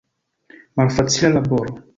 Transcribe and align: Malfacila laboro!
Malfacila 0.81 1.33
laboro! 1.37 1.73